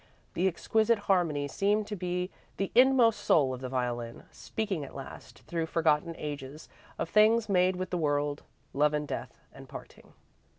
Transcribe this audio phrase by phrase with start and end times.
[0.33, 5.43] The exquisite harmony seemed to be the inmost soul of the violin, speaking at last,
[5.45, 8.41] through forgotten ages, of things made with the world
[8.73, 10.13] Love and Death and Parting.